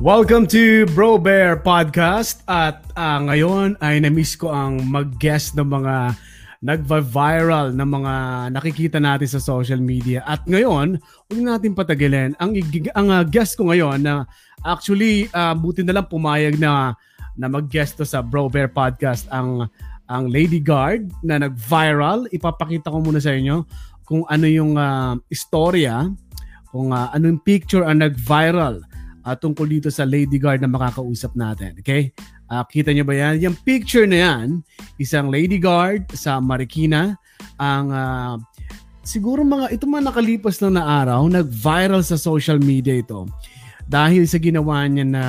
[0.00, 6.16] Welcome to Bro Bear Podcast at uh, ngayon ay na-miss ko ang mag-guest ng mga
[6.64, 8.14] nagva-viral na mga
[8.48, 10.24] nakikita natin sa social media.
[10.24, 10.96] At ngayon,
[11.28, 12.32] huwag natin patagilin.
[12.40, 12.56] Ang,
[12.96, 14.24] ang uh, guest ko ngayon na
[14.64, 16.96] actually uh, buti na lang pumayag na
[17.36, 19.68] na mag-guest to sa Bro Bear Podcast ang
[20.08, 22.24] ang Lady Guard na nag-viral.
[22.32, 23.68] Ipapakita ko muna sa inyo
[24.08, 26.08] kung ano yung uh, istorya,
[26.72, 28.80] kung uh, anong picture ang nag-viral
[29.30, 31.78] uh, tungkol dito sa Lady Guard na makakausap natin.
[31.78, 32.10] Okay?
[32.50, 33.38] Uh, kita niyo ba yan?
[33.38, 34.66] Yung picture na yan,
[34.98, 37.14] isang Lady Guard sa Marikina.
[37.62, 38.34] Ang uh,
[39.06, 43.30] siguro mga ito man nakalipas lang na araw, nag-viral sa social media ito.
[43.86, 45.24] Dahil sa ginawa niya na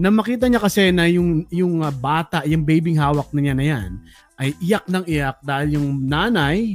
[0.00, 3.90] na makita niya kasi na yung yung bata, yung babying hawak na niya na yan
[4.40, 6.72] ay iyak ng iyak dahil yung nanay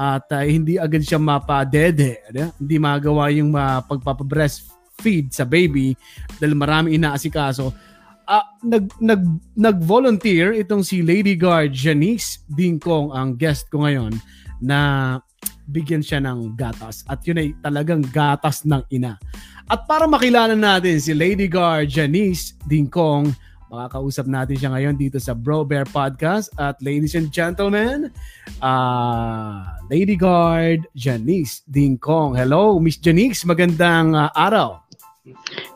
[0.00, 2.24] at uh, hindi agad siya mapadede,
[2.56, 4.71] hindi magawa yung uh, pagpapabreast
[5.02, 5.98] feed sa baby
[6.38, 7.74] dahil marami inaasikaso.
[8.22, 9.22] Uh, nag nag
[9.58, 14.14] nag-volunteer itong si Lady Guard Janice Dingkong ang guest ko ngayon
[14.62, 15.18] na
[15.66, 19.18] bigyan siya ng gatas at yun ay talagang gatas ng ina.
[19.66, 23.30] At para makilala natin si Lady Guard Janice Dingkong,
[23.72, 28.12] makakausap natin siya ngayon dito sa Bro Bear Podcast at ladies and gentlemen,
[28.60, 32.36] uh, Lady Guard Janice Dingkong.
[32.36, 34.81] Hello, Miss Janice, magandang uh, araw.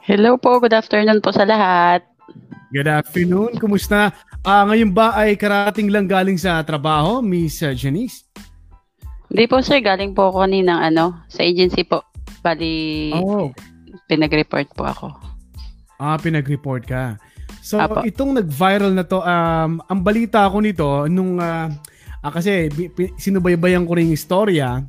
[0.02, 2.02] Hello po, good afternoon po sa lahat.
[2.74, 4.10] Good afternoon, kumusta?
[4.42, 8.26] Uh, ngayon ba ay karating lang galing sa trabaho, Miss Janice?
[9.30, 12.02] Hindi po sir, galing po ako kaninang ano, sa agency po.
[12.42, 13.54] Bali, oh.
[14.10, 15.06] pinag-report po ako.
[16.02, 17.14] Ah, pinag-report ka.
[17.62, 18.02] So, Apo.
[18.02, 21.70] itong nag-viral na to, um, ang balita ko nito, nung, uh,
[22.18, 22.66] ah, kasi
[23.14, 24.82] sinubaybayan ko rin yung istorya,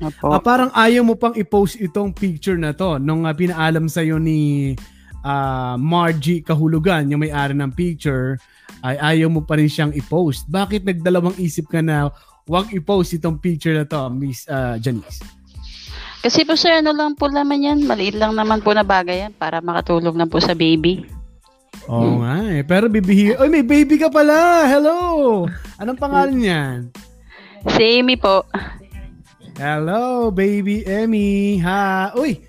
[0.00, 0.32] Opo.
[0.32, 4.16] Uh, parang ayaw mo pang i-post itong picture na to nung uh, pinaalam sa iyo
[4.16, 4.72] ni
[5.24, 8.40] uh, Margie Kahulugan, yung may-ari ng picture,
[8.80, 10.48] ay ayaw mo pa rin siyang i-post.
[10.48, 12.08] Bakit nagdalawang isip ka na
[12.48, 15.20] wag i-post itong picture na to, Miss uh, Janice?
[16.20, 19.32] Kasi po sir, ano lang po naman yan, maliit lang naman po na bagay yan
[19.36, 21.04] para makatulong na po sa baby.
[21.88, 22.18] Oo hmm.
[22.20, 22.62] nga eh.
[22.64, 24.68] Pero bibihi, oy may baby ka pala!
[24.68, 25.48] Hello!
[25.80, 26.78] Anong pangalan niyan?
[27.72, 28.44] Si Amy po.
[29.60, 31.60] Hello, baby Emmy.
[31.60, 32.16] Ha.
[32.16, 32.40] Uy.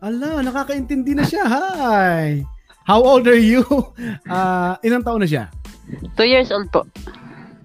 [0.00, 1.44] Ala, nakakaintindi na siya.
[1.44, 2.48] Hi.
[2.88, 3.60] How old are you?
[4.24, 5.52] Uh, ilang taon na siya?
[6.16, 6.88] Two years old po.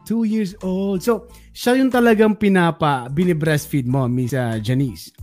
[0.03, 0.99] Two years old.
[0.99, 5.15] So, siya yung talagang pinapa, bini-breastfeed mo, Miss uh, Janice.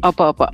[0.00, 0.48] Opo, opo.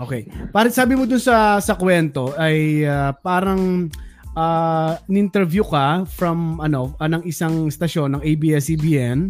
[0.00, 0.24] Okay.
[0.48, 3.92] Para sabi mo dun sa sa kwento ay uh, parang
[4.32, 9.28] uh, in-interview ka from ano, uh, ng isang stasyon ng ABS-CBN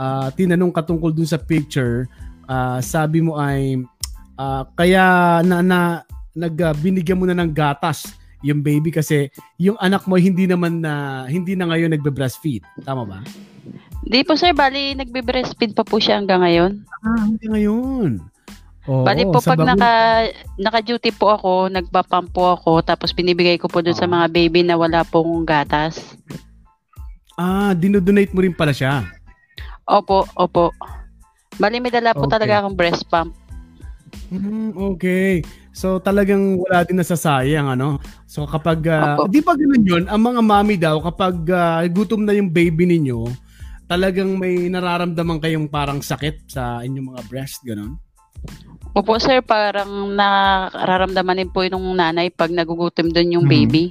[0.00, 2.08] uh, tinanong ka tungkol dun sa picture,
[2.48, 3.80] uh, sabi mo ay
[4.40, 5.80] uh, kaya na, na
[6.36, 10.84] nag uh, binigyan mo na ng gatas yung baby kasi yung anak mo hindi naman
[10.84, 12.62] na hindi na ngayon nagbe-breastfeed.
[12.84, 13.18] Tama ba?
[14.06, 16.72] Hindi po sir, bali nagbe-breastfeed pa po siya hanggang ngayon.
[17.02, 18.10] Ah, hanggang ngayon.
[18.86, 19.92] Oo, bali po pag naka
[20.62, 24.00] naka-duty po ako, nagpa-pump po ako tapos binibigay ko po doon oh.
[24.00, 26.14] sa mga baby na wala pong gatas.
[27.34, 29.15] Ah, dinodonate mo rin pala siya.
[29.86, 30.74] Opo, opo.
[31.56, 32.34] Bali, may dala po okay.
[32.36, 33.32] talaga akong breast pump.
[34.34, 35.46] Mm, okay.
[35.76, 38.00] So talagang wala din nasasayang ano.
[38.24, 42.32] So kapag uh, di pa ganoon 'yon, ang mga mami daw kapag uh, gutom na
[42.32, 43.28] yung baby ninyo,
[43.86, 47.94] talagang may nararamdaman kayong parang sakit sa inyong mga breast ganoon.
[48.96, 53.54] Opo sir, parang nararamdaman din po yung nanay pag nagugutom doon yung hmm.
[53.54, 53.84] baby.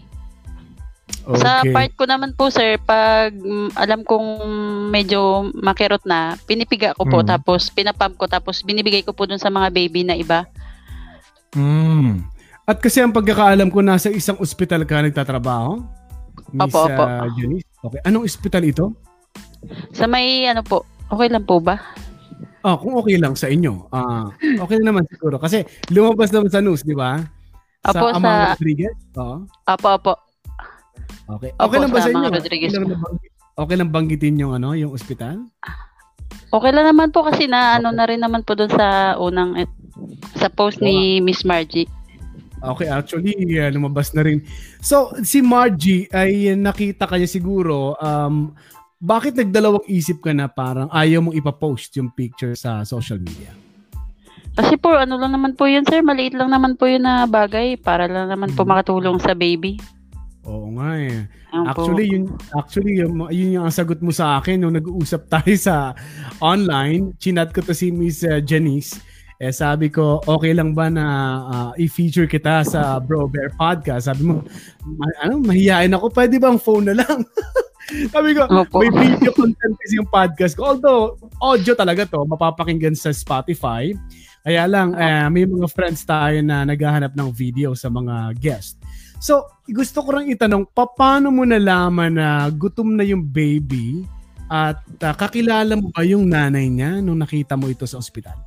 [1.05, 1.41] Okay.
[1.41, 4.41] Sa part ko naman po sir, pag mm, alam kong
[4.89, 7.29] medyo makirot na, pinipiga ko po mm.
[7.29, 10.45] tapos pinapump ko tapos binibigay ko po dun sa mga baby na iba.
[11.57, 12.25] Mm.
[12.65, 15.81] At kasi ang pagkakaalam ko nasa isang ospital ka nagtatrabaho?
[16.53, 17.03] Miss opo, opo.
[17.05, 17.69] Uh, Janice?
[17.85, 18.01] Okay.
[18.05, 18.85] Anong ospital ito?
[19.93, 21.77] Sa may ano po, okay lang po ba?
[22.65, 23.89] Ah, kung okay lang sa inyo.
[23.93, 25.61] Ah, uh, okay naman siguro kasi
[25.93, 27.21] lumabas naman sa news, di ba?
[27.85, 28.57] Sa Amang sa...
[28.57, 28.97] Rodriguez?
[29.21, 29.45] Oo.
[29.69, 30.13] Apo, apo.
[31.25, 31.51] Okay.
[31.57, 32.29] Okay Opo, lang ba sa inyo?
[32.29, 32.85] Okay lang,
[33.57, 35.45] okay lang banggitin yung ano, yung ospital?
[36.53, 39.67] Okay lang naman po kasi na ano na rin naman po doon sa unang eh,
[40.37, 41.89] sa post ni Miss Margie.
[42.65, 44.41] Okay, actually uh, lumabas na rin.
[44.79, 48.55] So, si Margie ay nakita kanya siguro um
[49.05, 53.53] bakit nagdalawang isip ka na parang ayaw mong ipa-post yung picture sa social media?
[54.55, 55.99] Kasi po, ano lang naman po yun, sir.
[55.99, 58.71] Maliit lang naman po yun na bagay para lang naman po hmm.
[58.71, 59.75] makatulong sa baby.
[60.45, 61.25] Oo nga eh.
[61.49, 65.97] Actually, yun, actually, yun, yun yung sagot mo sa akin nung nag-uusap tayo sa
[66.37, 67.17] online.
[67.17, 69.01] Chinat ko to si Miss uh, Janice.
[69.35, 71.05] Eh sabi ko, okay lang ba na
[71.43, 74.07] uh, i-feature kita sa Bro Bear Podcast?
[74.07, 74.39] Sabi mo,
[74.87, 77.19] ma- ano, mahihain ako, pwede bang phone na lang?
[78.15, 78.79] sabi ko, Opo.
[78.79, 80.71] may video content kasi yung podcast ko.
[80.71, 83.91] Although, audio talaga to, mapapakinggan sa Spotify.
[84.45, 88.79] Kaya lang, uh, may mga friends tayo na naghahanap ng video sa mga guest.
[89.19, 94.05] So, gusto ko lang itanong, paano mo nalaman na gutom na yung baby
[94.45, 98.37] at uh, kakilala mo ba yung nanay niya nung nakita mo ito sa ospital?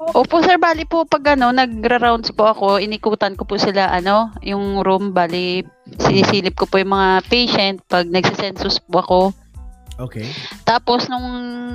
[0.00, 4.82] Opo sir, bali po pag ano, nagra-rounds po ako, inikutan ko po sila ano, yung
[4.82, 5.62] room, bali
[6.02, 9.20] sinisilip ko po yung mga patient pag nagsisensus po ako.
[10.00, 10.24] Okay.
[10.64, 11.28] Tapos nung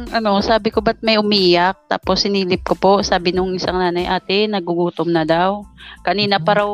[0.10, 1.78] ano, sabi ko ba't may umiyak?
[1.86, 5.62] Tapos sinilip ko po, sabi nung isang nanay, ate, nagugutom na daw.
[6.02, 6.70] Kanina pa raw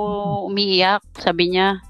[0.47, 1.83] umiiyak, sabi niya.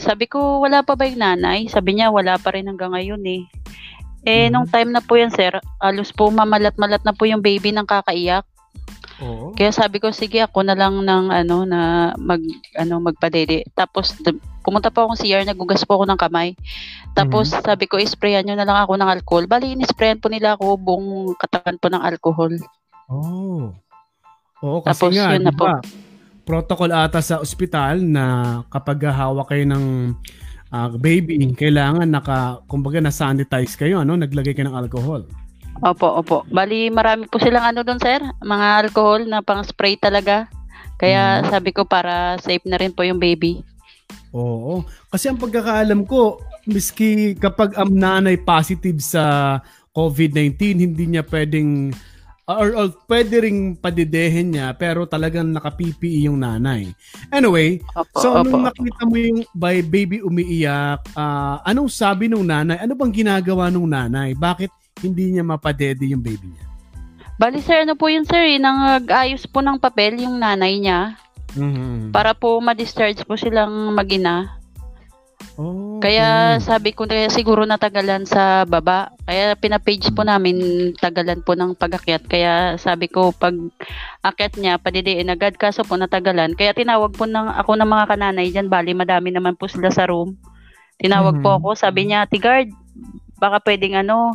[0.00, 1.68] Sabi ko, wala pa ba yung nanay?
[1.68, 3.44] Sabi niya, wala pa rin hanggang ngayon eh.
[4.24, 4.52] Eh, mm-hmm.
[4.52, 8.48] nung time na po yan, sir, alos po mamalat-malat na po yung baby ng kakaiyak.
[9.20, 9.52] Oo.
[9.52, 12.40] Kaya sabi ko sige ako na lang ng ano na mag
[12.72, 13.68] ano magpadede.
[13.76, 14.16] Tapos
[14.64, 16.56] pumunta pa ako sa CR, nagugas po ako ng kamay.
[17.14, 17.66] Tapos mm-hmm.
[17.66, 19.44] sabi ko isprayan niyo na lang ako ng alcohol.
[19.50, 22.52] Bali inisprayan po nila ako buong katawan po ng alcohol.
[23.10, 23.74] Oh.
[24.60, 25.66] Oo, kasi Tapos, nga, yun na po.
[26.44, 28.24] protocol ata sa ospital na
[28.68, 30.14] kapag hawak kayo ng
[30.70, 34.14] uh, baby, kailangan naka, kumbaga na-sanitize kayo, ano?
[34.18, 35.26] Naglagay kayo ng alcohol.
[35.80, 36.44] Opo, opo.
[36.52, 38.20] Bali, marami po silang ano doon, sir.
[38.44, 40.44] Mga alcohol na pang spray talaga.
[41.00, 41.48] Kaya mm.
[41.48, 43.64] sabi ko para safe na rin po yung baby.
[44.36, 44.84] Oo.
[45.08, 46.36] Kasi ang pagkakaalam ko,
[46.70, 49.58] miski kapag ang nanay positive sa
[49.92, 51.90] COVID-19, hindi niya pwedeng
[52.50, 56.90] or, or pwede ring padidehin niya pero talagang naka-PPE yung nanay.
[57.30, 62.46] Anyway, opo, so opo, nung nakita mo yung by baby umiiyak, uh, anong sabi nung
[62.46, 62.78] nanay?
[62.82, 64.34] Ano bang ginagawa nung nanay?
[64.34, 64.70] Bakit
[65.06, 66.66] hindi niya mapadede yung baby niya?
[67.40, 71.16] Bali sir, ano po yun sir, eh, nag-ayos po ng papel yung nanay niya
[71.56, 72.12] mm-hmm.
[72.12, 74.59] para po ma-discharge po silang magina.
[75.60, 76.16] Oh, okay.
[76.16, 79.12] Kaya sabi ko na siguro natagalan sa baba.
[79.28, 80.56] Kaya pinapage po namin
[80.96, 82.24] tagalan po ng pag-akyat.
[82.24, 83.52] Kaya sabi ko pag
[84.24, 85.60] akyat niya, padidiin agad.
[85.60, 86.56] Kaso po natagalan.
[86.56, 88.72] Kaya tinawag po ng, ako ng mga kananay dyan.
[88.72, 90.32] Bali, madami naman po sila sa room.
[90.96, 91.44] Tinawag mm-hmm.
[91.44, 91.68] po ako.
[91.76, 92.72] Sabi niya, Tigard,
[93.36, 94.32] baka pwedeng ano,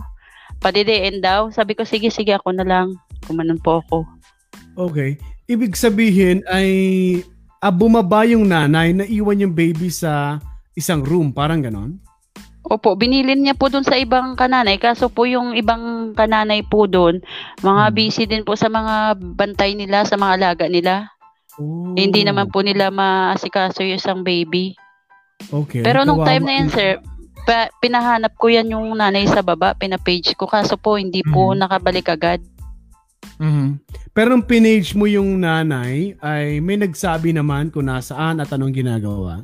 [0.62, 1.50] padidiin daw.
[1.50, 3.02] Sabi ko, sige, sige, ako na lang.
[3.26, 4.06] Kumanon po ako.
[4.78, 5.18] Okay.
[5.50, 6.70] Ibig sabihin ay
[7.66, 10.38] ah, bumaba yung nanay na iwan yung baby sa
[10.76, 11.98] isang room, parang ganon?
[12.66, 14.82] Opo, binilin niya po doon sa ibang kananay.
[14.82, 17.22] Kaso po yung ibang kananay po doon,
[17.62, 17.96] mga hmm.
[17.96, 21.16] busy din po sa mga bantay nila, sa mga alaga nila.
[21.56, 21.96] Oh.
[21.96, 24.76] hindi naman po nila maasikaso yung isang baby.
[25.48, 25.84] Okay.
[25.84, 27.00] Pero nung time na yan, sir,
[27.48, 30.52] pa, pinahanap ko yan yung nanay sa baba, pinapage ko.
[30.52, 31.62] Kaso po, hindi po mm-hmm.
[31.64, 32.44] nakabalik agad.
[33.40, 33.70] Mm-hmm.
[34.16, 39.44] Pero nung pinage mo yung nanay, ay may nagsabi naman kung nasaan at anong ginagawa?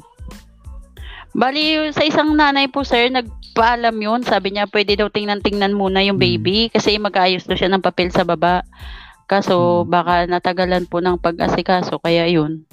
[1.31, 4.21] Bali, sa isang nanay po, sir, nagpaalam yun.
[4.27, 6.43] Sabi niya, pwede daw tingnan-tingnan muna yung mm-hmm.
[6.43, 8.67] baby kasi mag-ayos daw siya ng papel sa baba.
[9.31, 9.91] Kaso, mm-hmm.
[9.91, 12.67] baka natagalan po ng pag-asikaso, kaya yun.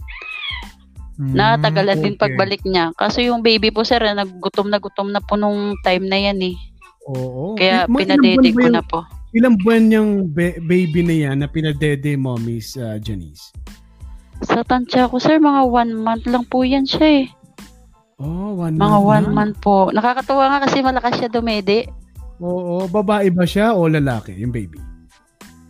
[1.18, 2.04] Mm, Natagalan okay.
[2.06, 2.94] din pagbalik niya.
[2.94, 6.56] Kaso yung baby po sir, naggutom na gutom na po nung time na yan eh.
[7.10, 7.58] Oo.
[7.58, 9.02] Kaya Ma- pinadede ko na po.
[9.34, 13.50] Ilang buwan yung be- baby na yan na pinadede mo, Miss uh, Janice?
[14.46, 17.26] Sa tansya ko sir, mga one month lang po yan siya eh.
[18.18, 19.34] Oh, one mga month one na?
[19.34, 19.76] month po.
[19.94, 21.86] Nakakatuwa nga kasi malakas siya dumede.
[22.42, 24.82] Oo, babae ba siya o lalaki yung baby?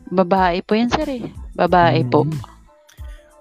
[0.09, 1.29] Babae po yan sir eh.
[1.53, 2.11] Babae mm.
[2.13, 2.25] po.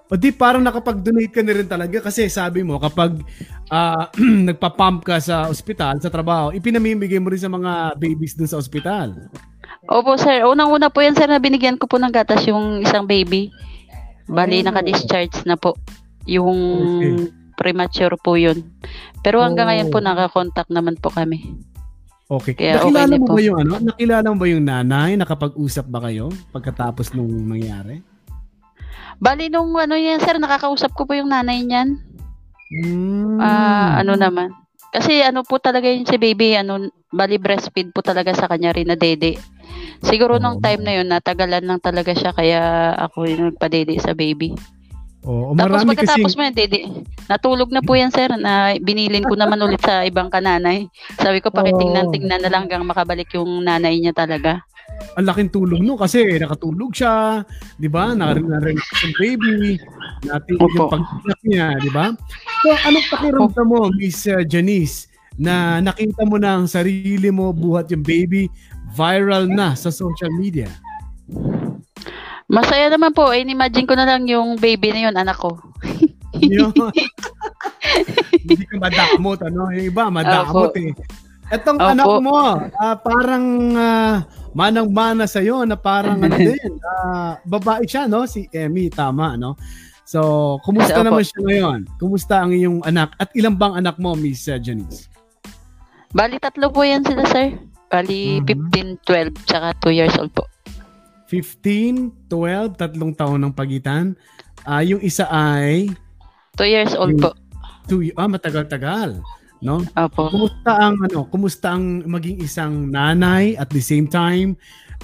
[0.08, 3.20] O di parang nakapag-donate ka na rin talaga kasi sabi mo kapag
[3.68, 4.08] uh,
[4.48, 9.12] nagpa-pump ka sa ospital, sa trabaho, ipinamimigay mo rin sa mga babies dun sa ospital.
[9.88, 13.52] Opo sir, unang-una po yan sir na binigyan ko po ng gatas yung isang baby.
[14.28, 14.68] Bali, oh.
[14.68, 15.76] naka-discharge na po.
[16.28, 16.60] Yung
[17.00, 17.37] okay.
[17.58, 18.62] Premature po yun.
[19.26, 19.70] Pero hanggang oh.
[19.74, 21.58] ngayon po nakakontakt naman po kami.
[22.28, 22.54] Okay.
[22.54, 23.34] Kaya Nakilala okay mo po.
[23.34, 23.74] ba yung ano?
[23.80, 25.10] Nakilala mo ba yung nanay?
[25.18, 28.04] Nakapag-usap ba kayo pagkatapos nung mangyari?
[29.18, 31.98] Bali nung ano yan, sir, nakakausap ko po yung nanay niyan.
[32.84, 33.40] Mm.
[33.40, 34.54] Uh, ano naman.
[34.92, 38.92] Kasi ano po talaga yun si baby, ano, bali breastfeed po talaga sa kanya rin
[38.92, 39.40] na dede.
[40.04, 40.40] Siguro oh.
[40.40, 44.54] nung time na yun, natagalan lang talaga siya, kaya ako yung nagpa-dede sa baby.
[45.26, 46.38] Oo, oh, Tapos pagkatapos kasi...
[46.38, 46.78] mo yan, dede,
[47.26, 50.86] natulog na po yan, sir, na binilin ko naman ulit sa ibang kananay.
[51.18, 54.62] Sabi ko, pakitingnan-tingnan na lang hanggang makabalik yung nanay niya talaga
[55.14, 57.42] ang laking tulong no kasi nakatulog siya,
[57.78, 58.14] 'di ba?
[58.14, 59.78] Narinig yung baby,
[60.26, 62.06] natin yung pagkinak niya, 'di ba?
[62.62, 67.90] So anong pakiramdam mo, Miss uh, Janice, na nakita mo na ang sarili mo buhat
[67.94, 68.50] yung baby
[68.94, 70.70] viral na sa social media?
[72.48, 73.28] Masaya naman po.
[73.28, 75.60] Eh, imagine ko na lang yung baby na yun, anak ko.
[76.34, 76.72] Yun.
[78.40, 79.68] Hindi ka madamot, ano?
[79.68, 80.80] Yung iba, madamot Opo.
[80.80, 80.92] eh.
[81.48, 81.84] Etong Opo.
[81.86, 82.36] anak mo,
[82.74, 88.24] ah, parang ah, manang-mana sa'yo na parang ano din, ah, babae siya, no?
[88.24, 89.56] Si Emmy, tama, no?
[90.04, 90.20] So,
[90.62, 91.04] kumusta Opo.
[91.04, 91.80] naman siya ngayon?
[92.00, 93.12] Kumusta ang iyong anak?
[93.18, 95.04] At ilang bang anak mo, Miss uh, Janice?
[96.08, 97.52] Bali, tatlo po yan sila, sir.
[97.88, 98.72] Bali, Mhm.
[98.72, 100.48] 15, 12, tsaka 2 years old po.
[101.28, 104.16] 15, 12, tatlong taon ng pagitan.
[104.64, 105.92] Ah, yung isa ay
[106.56, 107.30] 2 years old Yung- po.
[107.88, 109.20] two, ah, matagal-tagal,
[109.60, 109.84] no?
[109.96, 110.32] Opo.
[110.32, 114.56] Kumusta ang ano, kumusta ang maging isang nanay at the same time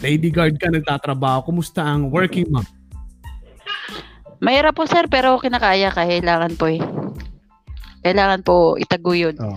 [0.03, 1.47] lady guard ka nagtatrabaho?
[1.47, 2.67] Kumusta ang working mom?
[4.43, 5.95] Mahirap po, sir, pero kinakaya.
[5.95, 6.83] Kailangan po eh.
[8.03, 9.39] Kailangan po itaguyod.
[9.41, 9.57] Oh.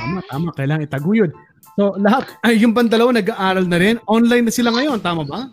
[0.00, 1.32] Tama, tama, kailangan itaguyod.
[1.80, 3.96] So, lahat ay yung bandalawa nag-aaral na rin.
[4.04, 5.48] Online na sila ngayon, tama ba?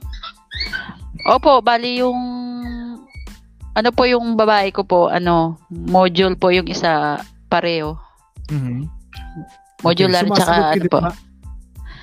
[1.24, 2.20] Opo, bali yung
[3.72, 7.16] ano po yung babae ko po, ano, module po yung isa
[7.48, 7.96] pareho.
[8.52, 8.92] Mhm.
[9.88, 11.00] Modular Okay, tsaka ano po.
[11.00, 11.16] ba?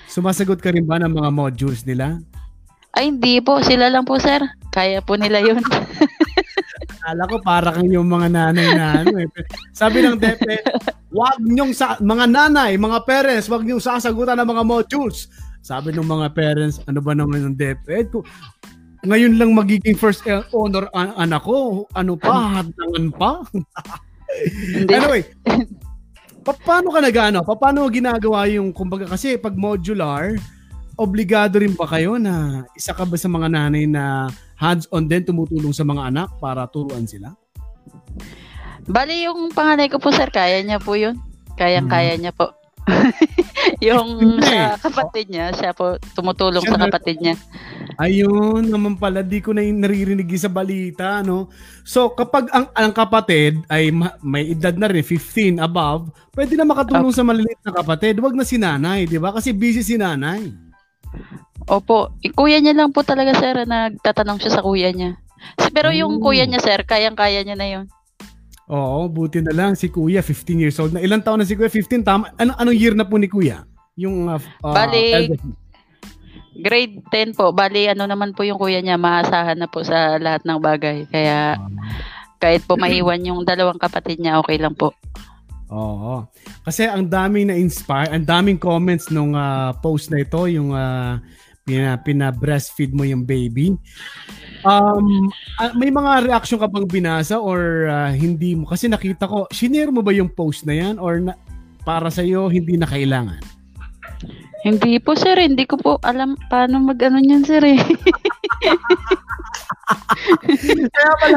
[0.08, 2.16] Sumasagot ka rin ba ng mga modules nila?
[2.96, 3.60] Ay, hindi po.
[3.60, 4.40] Sila lang po, sir.
[4.72, 5.60] Kaya po nila yun.
[7.04, 9.28] Akala ko para kang yung mga nanay na ano eh.
[9.76, 10.64] Sabi ng DepEd,
[11.14, 15.30] wag niyong sa mga nanay, mga parents, wag niyong sasagutan ng mga modules.
[15.62, 18.10] Sabi ng mga parents, ano ba naman ng DepEd?
[19.06, 21.86] Ngayon lang magiging first honor an- anak ko.
[21.94, 22.60] Ano pa?
[22.60, 23.32] Hadangan pa?
[24.74, 24.90] hindi.
[24.90, 25.22] anyway,
[26.42, 27.46] pa- paano ka nagano?
[27.46, 30.34] Pa- Paano ginagawa yung, kumbaga kasi pag modular,
[30.98, 34.26] obligado rin ba kayo na isa ka ba sa mga nanay na
[34.58, 37.32] hands-on din tumutulong sa mga anak para turuan sila?
[38.84, 41.16] Bali yung panganay ko po, sir, kaya niya po yun.
[41.56, 42.52] Kayang-kaya niya po.
[43.86, 47.34] yung sa kapatid niya, siya po tumutulong Siya sa kapatid niya.
[47.96, 51.48] Ayun, naman pala, di ko na yung naririnig sa balita, no?
[51.80, 56.68] So, kapag ang, ang kapatid ay ma- may edad na rin, 15 above, pwede na
[56.68, 58.20] makatulong sa maliliit na kapatid.
[58.20, 59.32] Huwag na si nanay, di ba?
[59.32, 60.52] Kasi busy si nanay.
[61.64, 65.16] Opo, yung kuya niya lang po talaga, sir, na nagtatanong siya sa kuya niya.
[65.72, 66.28] Pero yung Oh.
[66.28, 67.86] kuya niya, sir, kayang-kaya niya na yun.
[68.72, 71.04] Oo, buti na lang si Kuya, 15 years old na.
[71.04, 71.68] Ilang taon na si Kuya?
[71.68, 72.32] 15, tama.
[72.40, 73.68] Ano, anong year na po ni Kuya?
[73.94, 75.30] Yung uh, uh, Bali,
[76.54, 77.50] Grade 10 po.
[77.50, 81.04] Bali, ano naman po yung kuya niya, maasahan na po sa lahat ng bagay.
[81.10, 81.58] Kaya,
[82.38, 84.94] kahit po maiwan yung dalawang kapatid niya, okay lang po.
[85.74, 86.30] Oo.
[86.62, 91.18] Kasi ang daming na-inspire, ang daming comments nung ah, post na ito, yung ah,
[91.64, 93.74] pina, pina-breastfeed mo yung baby.
[94.64, 95.28] Um,
[95.60, 98.68] ah, may mga reaction ka bang binasa or ah, hindi mo?
[98.68, 101.36] Kasi nakita ko, shinare mo ba yung post na yan or na,
[101.84, 103.40] para sa'yo hindi na kailangan?
[104.64, 105.36] Hindi po, sir.
[105.36, 107.60] Hindi ko po alam paano mag-ano niyan, sir.
[107.60, 107.76] Eh.
[110.88, 111.36] kaya pala,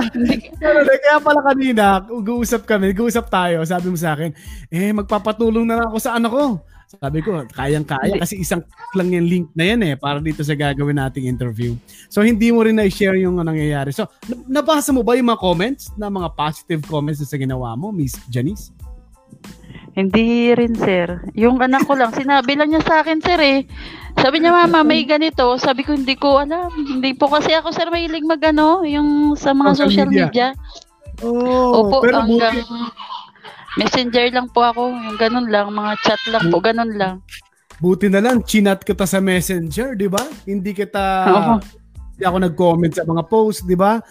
[0.96, 4.32] kaya pala kanina, mag-uusap kami, nag-uusap tayo, sabi mo sa akin,
[4.72, 6.64] eh, magpapatulong na lang ako sa anak ko.
[6.88, 10.56] Sabi ko, kayang-kaya kasi isang click lang yung link na yan eh para dito sa
[10.56, 11.76] gagawin nating interview.
[12.08, 13.92] So, hindi mo rin na-share yung nangyayari.
[13.92, 17.92] So, na- nabasa mo ba yung mga comments na mga positive comments sa ginawa mo,
[17.92, 18.72] Miss Janice?
[20.00, 21.28] Hindi rin, sir.
[21.36, 23.60] Yung anak ko lang, sinabi lang niya sa akin, sir, eh.
[24.16, 25.60] Sabi niya, mama, may ganito.
[25.60, 26.72] Sabi ko, hindi ko alam.
[26.72, 30.26] Hindi po kasi ako, sir, mahilig mag, ano, yung sa mga Social social, media.
[30.32, 30.48] media.
[31.26, 32.62] Oh, Opo, pero hanggang buti,
[33.78, 34.90] messenger lang po ako.
[34.90, 37.16] Yung ganun lang, mga chat lang po, ganun lang.
[37.78, 40.26] buti na lang, chinat kita sa messenger, di ba?
[40.44, 41.54] Hindi kita, Opo.
[42.12, 44.02] hindi ako nag-comment sa mga post, di ba?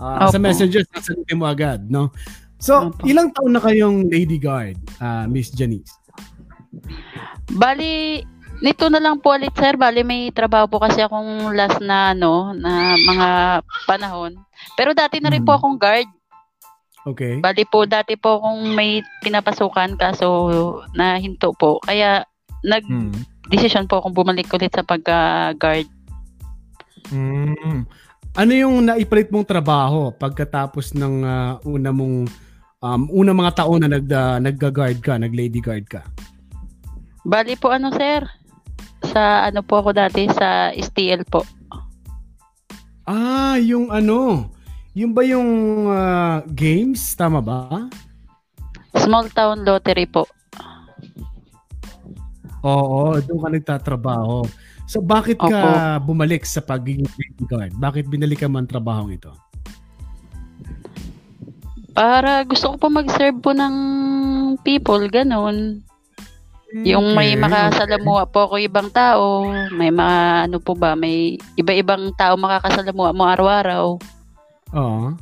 [0.00, 2.08] Ah, sa messenger, sasagutin mo agad, no?
[2.56, 3.04] So, Opo.
[3.04, 5.92] ilang taon na kayong lady guard, ah, Miss Janice?
[7.50, 8.24] Bali,
[8.60, 9.76] nito na lang po ulit, sir.
[9.76, 13.28] Bali, may trabaho po kasi akong last na, ano, na mga
[13.84, 14.32] panahon.
[14.76, 15.58] Pero dati na rin po Mhm.
[15.60, 16.08] akong guard.
[17.08, 17.40] Okay.
[17.40, 20.26] Bali po, dati po akong may pinapasukan kaso
[20.92, 21.80] nahinto po.
[21.80, 22.24] Kaya,
[22.60, 25.88] nag-decision po akong bumalik ulit sa pagka-guard.
[27.08, 27.88] Mm.
[28.36, 32.30] Ano yung naipalit mong trabaho pagkatapos ng ah, una mong
[32.84, 36.04] um, una mga taon na nag uh, nagga-guard ka, nag-lady guard ka?
[37.24, 38.24] Bali po, ano, sir?
[39.10, 41.42] Sa ano po ako dati, sa STL po.
[43.08, 44.48] Ah, yung ano,
[45.00, 45.50] yung ba yung
[45.88, 47.88] ah, games, tama ba?
[49.00, 50.28] Small Town Lottery po.
[52.60, 54.44] Oo, doon ka nagtatrabaho.
[54.84, 57.72] So bakit ka bumalik sa pagiging lady guard?
[57.78, 59.32] Bakit binalik ka man trabaho ito?
[61.96, 63.74] Para gusto ko po mag-serve po ng
[64.60, 65.80] people, ganun.
[66.84, 72.36] Yung may makasalamuha po ako ibang tao, may mga ano po ba, may iba-ibang tao
[72.36, 73.98] makakasalamuha mo araw-araw.
[74.74, 75.14] Oo.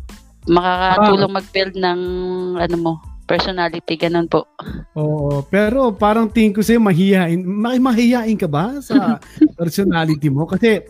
[0.48, 2.00] Makakatulong mag-build ng
[2.56, 2.92] ano mo,
[3.28, 4.48] personality, ganun po.
[4.96, 7.44] Oo, pero parang tingin ko sa'yo, mahihain.
[7.44, 9.20] Ma- mahihain ka ba sa
[9.60, 10.48] personality mo?
[10.48, 10.80] Kasi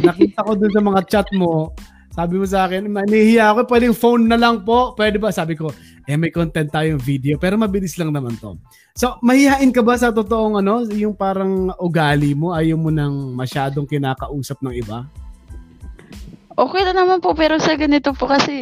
[0.00, 1.76] nakita ko dun sa mga chat mo,
[2.12, 4.92] sabi mo sa akin, nahihiya ako, pwedeng phone na lang po.
[4.92, 5.32] Pwede ba?
[5.32, 5.72] Sabi ko,
[6.04, 8.56] eh may content tayong video, pero mabilis lang naman to.
[8.92, 13.88] So, mahihain ka ba sa totoong ano, yung parang ugali mo, ayaw mo nang masyadong
[13.88, 15.08] kinakausap ng iba?
[16.52, 18.52] Okay na naman po, pero sa ganito po kasi,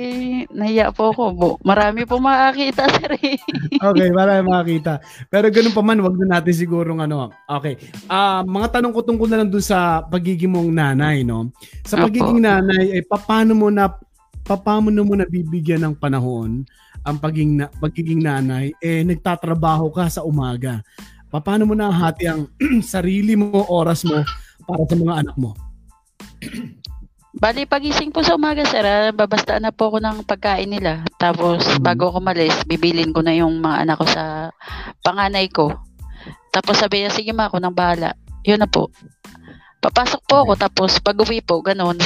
[0.54, 1.48] nahiya po ako po.
[1.66, 3.18] Marami po makakita, sir.
[3.18, 3.38] Eh.
[3.82, 5.02] okay, marami makakita.
[5.26, 7.34] Pero ganun pa man, wag na natin siguro ano.
[7.50, 7.74] Okay.
[8.06, 11.50] Uh, mga tanong ko tungkol na lang dun sa pagiging mong nanay, no?
[11.82, 12.46] Sa pagiging Opo.
[12.46, 13.90] nanay, ay paano mo na
[14.46, 16.66] paano mo na bibigyan ng panahon
[17.06, 20.84] ang pagiging, na, pagiging nanay, eh nagtatrabaho ka sa umaga.
[21.30, 22.50] Paano mo nahati ang
[22.82, 24.20] sarili mo, oras mo
[24.66, 25.54] para sa mga anak mo?
[27.40, 31.00] Bali, pagising po sa umaga, sir, ah, babastaan na po ako ng pagkain nila.
[31.16, 31.80] Tapos, mm-hmm.
[31.80, 34.52] bago ako malis, bibilin ko na yung mga anak ko sa
[35.00, 35.72] panganay ko.
[36.52, 38.12] Tapos sabi niya, sige ma, ako nang bahala.
[38.44, 38.92] Yun na po.
[39.80, 41.96] Papasok po ako, tapos pag uwi po, ganun.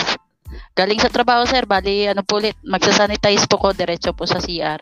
[0.78, 4.78] Galing sa trabaho, sir, bali, ano po ulit, magsasanitize po ko, diretso po sa CR.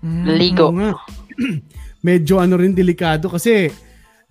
[0.00, 0.72] Mm, Ligo.
[2.08, 3.68] Medyo ano rin delikado kasi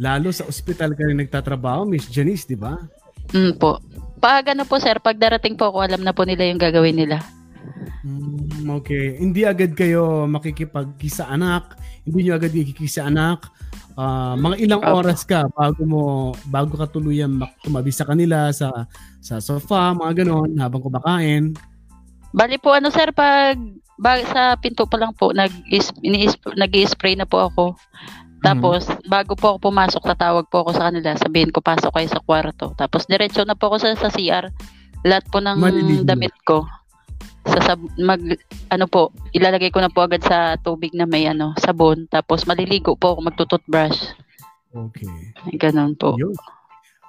[0.02, 2.74] lalo sa ospital ka rin nagtatrabaho, Miss Janice, di ba?
[3.30, 3.78] Mm po.
[4.20, 7.24] Pag ano po sir, pag darating po ako, alam na po nila yung gagawin nila.
[8.04, 9.16] Mm, okay.
[9.20, 13.48] Hindi agad kayo makikipagkisa anak, hindi nyo agad ikikisa anak.
[14.00, 16.04] Uh, mga ilang oras ka bago mo
[16.48, 18.88] bago ka tuluyan tumabi sa kanila sa
[19.20, 21.52] sa sofa, mga ganon habang kumakain.
[22.32, 23.60] Bali po ano sir pag
[24.00, 25.52] bag, sa pinto pa lang po nag
[26.56, 27.76] nag-spray na po ako.
[28.40, 29.12] Tapos, mm-hmm.
[29.12, 31.16] bago po ako pumasok, tatawag po ako sa kanila.
[31.20, 32.72] Sabihin ko, pasok kayo sa kwarto.
[32.80, 34.48] Tapos, diretso na po ako sa, sa CR.
[35.04, 36.08] Lahat po ng Maliligo.
[36.08, 36.64] damit ko.
[37.48, 38.20] Sa, sab- mag,
[38.72, 42.08] ano po, ilalagay ko na po agad sa tubig na may ano, sabon.
[42.08, 44.16] Tapos, maliligo po ako, magtututbrush.
[44.72, 45.36] Okay.
[45.60, 46.16] Ganon po.
[46.16, 46.36] Yun.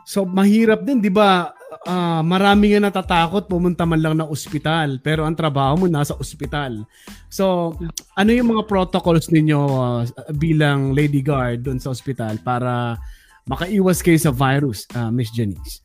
[0.03, 1.55] So, mahirap din, di ba?
[1.87, 6.85] Uh, marami nga natatakot pumunta man lang ng ospital pero ang trabaho mo nasa ospital.
[7.31, 7.75] So,
[8.19, 10.03] ano yung mga protocols ninyo uh,
[10.35, 12.99] bilang lady guard doon sa ospital para
[13.47, 15.83] makaiwas kayo sa virus, uh, Miss Janice?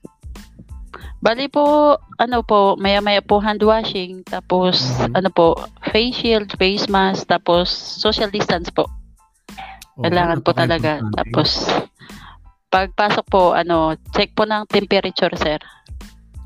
[1.26, 5.18] Bali po, ano po, maya-maya po hand washing, tapos mm-hmm.
[5.18, 5.58] ano po,
[5.90, 8.86] face shield, face mask, tapos social distance po.
[9.98, 11.00] Oh, Kailangan po talaga.
[11.16, 11.66] Tapos
[12.76, 15.56] pagpasok po, ano, check po ng temperature, sir.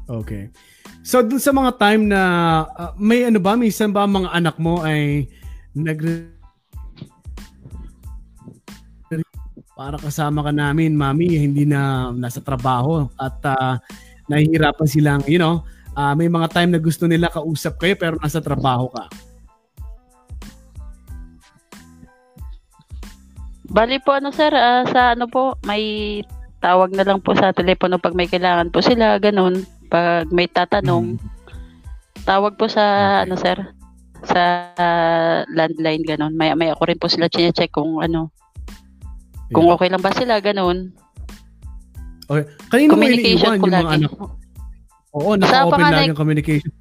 [0.05, 0.53] Okay.
[1.01, 2.21] So dun sa mga time na
[2.69, 5.25] uh, may ano ba, minsan ba mga anak mo ay
[5.73, 6.29] nag
[9.79, 13.79] para kasama ka namin, mami, hindi na nasa trabaho at uh,
[14.27, 15.63] nahihirapan silang, you know,
[15.95, 19.07] uh, may mga time na gusto nila kausap kayo pero nasa trabaho ka.
[23.69, 26.21] Bali po ano sir, uh, sa ano po, may
[26.59, 29.63] tawag na lang po sa telepono pag may kailangan po sila, ganun.
[29.93, 32.25] Pag may tatanong, mm.
[32.25, 33.29] tawag po sa, okay.
[33.29, 33.57] ano sir,
[34.25, 34.41] sa
[34.73, 36.33] uh, landline, ganun.
[36.33, 39.53] Maya-maya ko rin po sila check kung ano, yeah.
[39.53, 40.89] kung okay lang ba sila, ganun.
[42.29, 42.45] Okay.
[42.69, 44.37] Kanino mo iniiwan yung mga anak mo?
[45.17, 46.73] Oo, naka-open lagi ang communication.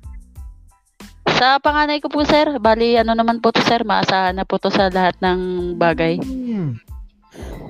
[1.38, 4.74] Sa panganay ko po, sir, bali ano naman po to, sir, maasahan na po to
[4.74, 6.18] sa lahat ng bagay.
[6.18, 6.82] Hmm.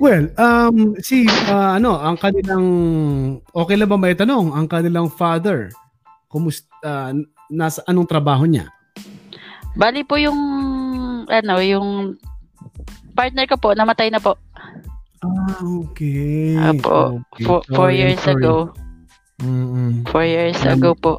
[0.01, 2.65] Well, um, si, uh, ano, ang kanilang,
[3.53, 5.69] okay lang ba may tanong, ang kanilang father,
[6.25, 7.13] kumusta, uh,
[7.53, 8.73] nasa anong trabaho niya?
[9.77, 10.39] Bali po yung,
[11.29, 12.17] ano, yung
[13.13, 14.33] partner ko po, namatay na po.
[15.21, 16.57] Ah, okay.
[16.57, 17.45] Apo, okay.
[17.45, 18.39] Four, four sorry, years sorry.
[18.39, 18.73] ago.
[19.45, 20.09] Mm-hmm.
[20.09, 21.13] Four years um, ago po.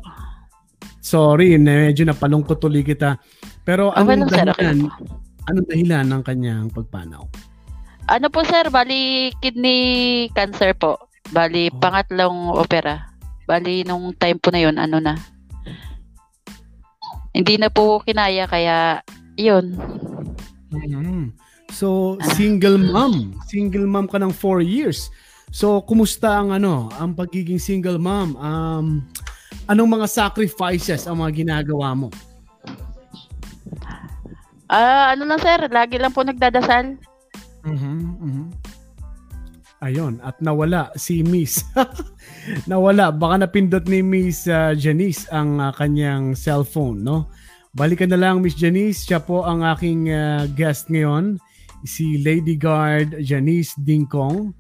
[1.11, 3.19] Sorry, medyo napalungkot tuloy kita.
[3.67, 5.51] Pero anong okay dahilan, sir, okay.
[5.51, 7.27] anong dahilan ng kanyang pagpanaw?
[8.07, 11.11] Ano po sir, bali kidney cancer po.
[11.35, 11.75] Bali oh.
[11.83, 13.11] pangatlong opera.
[13.51, 15.19] Bali nung time po na yon ano na.
[17.35, 19.03] Hindi na po kinaya kaya
[19.35, 19.75] yun.
[20.71, 21.35] Mm-hmm.
[21.75, 23.35] So, single mom.
[23.51, 25.11] Single mom ka ng 4 years.
[25.51, 28.39] So, kumusta ang ano, ang pagiging single mom?
[28.39, 28.87] Um,
[29.71, 32.09] anong mga sacrifices ang mga ginagawa mo?
[34.71, 36.99] Ah, uh, ano lang sir, lagi lang po nagdadasal.
[37.63, 37.95] Mhm.
[38.19, 38.47] Mm-hmm.
[39.81, 41.65] Ayun, at nawala si Miss.
[42.71, 47.33] nawala, baka napindot ni Miss uh, Janice ang uh, kanyang cellphone, no?
[47.73, 51.41] Balikan na lang Miss Janice, siya po ang aking uh, guest ngayon
[51.89, 54.53] si Lady Guard Janice Dingkong,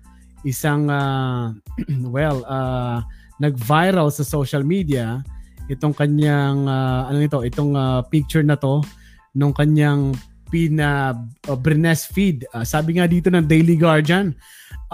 [0.48, 1.52] isang uh,
[2.14, 3.04] well, uh,
[3.40, 5.24] nag-viral sa social media
[5.70, 8.82] itong kanyang uh, ano ito, itong uh, picture na to
[9.32, 10.12] nung kanyang
[10.50, 11.14] pina
[11.46, 12.42] uh, breast feed.
[12.50, 14.34] Uh, sabi nga dito ng Daily Guardian,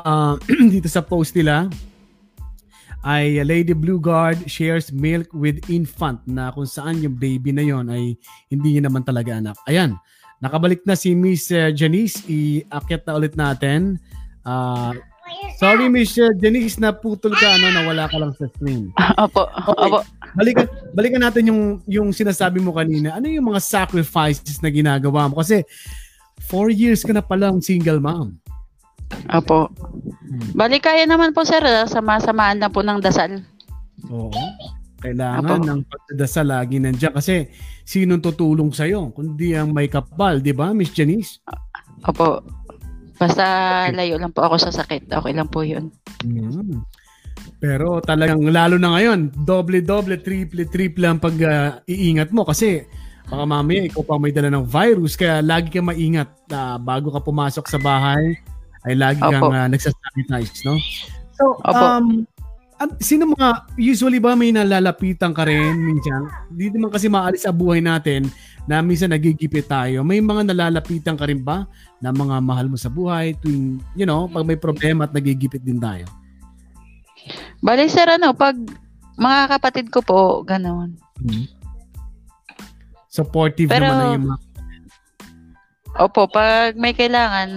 [0.04, 0.36] uh,
[0.74, 1.72] dito sa post nila,
[3.06, 7.86] ay Lady Blue Guard shares milk with infant na kung saan yung baby na yon
[7.86, 8.18] ay
[8.52, 9.56] hindi niya naman talaga anak.
[9.70, 9.96] Ayan,
[10.44, 12.20] nakabalik na si Miss uh, Janice.
[12.28, 13.96] Iakyat na ulit natin.
[14.44, 14.92] Uh,
[15.58, 18.92] sorry Miss Janice, naputol ka, ano, nawala ka lang sa screen.
[19.24, 19.88] Opo, okay.
[19.88, 19.98] opo.
[20.36, 23.16] Balikan, balikan natin yung, yung sinasabi mo kanina.
[23.16, 25.40] Ano yung mga sacrifices na ginagawa mo?
[25.40, 25.64] Kasi
[26.44, 28.36] four years ka na palang single mom.
[29.32, 29.70] Opo.
[30.26, 30.50] Hmm.
[30.52, 33.40] Bali kaya naman po sir, ah, sama-samaan na po ng dasal.
[34.10, 34.30] Oo.
[34.96, 35.66] Kailangan Apo.
[35.68, 37.46] ng pagdadasal lagi nandiyan kasi
[37.84, 41.38] sinong tutulong sa iyo kundi ang may kapal, 'di ba, Miss Janice?
[42.02, 42.42] Opo.
[43.16, 43.44] Basta
[43.92, 45.08] layo lang po ako sa sakit.
[45.08, 45.92] Okay lang po 'yun.
[46.22, 46.84] Hmm.
[47.56, 52.84] Pero talagang lalo na ngayon, doble-doble, triple-triple ang pag-iingat uh, mo kasi
[53.26, 57.18] baka mamaya ikaw pa may dala ng virus kaya lagi kang maingat uh, bago ka
[57.18, 58.38] pumasok sa bahay
[58.86, 59.32] ay lagi Opo.
[59.32, 60.78] kang uh, nagsasanitize, no?
[61.34, 61.74] So, Opo.
[61.74, 62.28] um,
[63.00, 66.28] sino mga, usually ba may nalalapitan ka rin minsan?
[66.52, 68.28] Hindi naman kasi maalis sa buhay natin
[68.68, 70.04] na minsan nagigipit tayo.
[70.04, 71.64] May mga nalalapitan ka rin ba
[72.00, 75.80] na mga mahal mo sa buhay tuwing, you know, pag may problema at nagigipit din
[75.80, 76.04] tayo?
[77.64, 78.54] Bali, sir, ano, pag
[79.16, 80.92] mga kapatid ko po, ganoon.
[81.24, 81.48] Hmm.
[83.08, 84.46] Supportive Pero, naman na yung mga
[85.96, 87.48] Opo, pag may kailangan,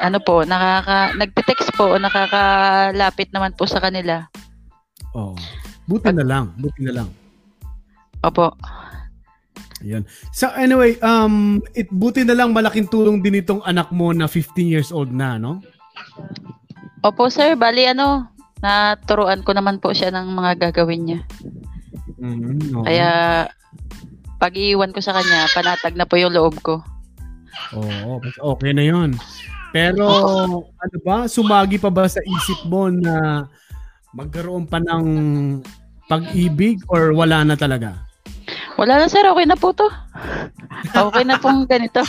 [0.00, 4.24] ano po, nakaka nagte-text po o nakakalapit naman po sa kanila.
[5.12, 5.36] Oh.
[5.84, 7.08] Buti na lang, buti na lang.
[8.24, 8.56] Opo.
[9.82, 10.02] Ayun.
[10.34, 14.66] So anyway, um it buti na lang malaking tulong din itong anak mo na 15
[14.66, 15.62] years old na, no?
[17.06, 17.54] Opo, sir.
[17.54, 18.26] Bali ano,
[18.58, 21.20] naturuan ko naman po siya ng mga gagawin niya.
[22.18, 22.86] Mm-hmm, okay.
[22.90, 23.10] Kaya
[24.38, 26.82] pag iiwan ko sa kanya, panatag na po yung loob ko.
[27.74, 28.18] Oo,
[28.54, 29.14] okay na 'yon.
[29.70, 30.06] Pero
[30.64, 33.46] ano ba, sumagi pa ba sa isip mo na
[34.16, 35.04] magkaroon pa ng
[36.08, 38.07] pag-ibig or wala na talaga?
[38.78, 39.86] Wala na sir, okay na po to.
[40.94, 42.00] Okay na pong ganito.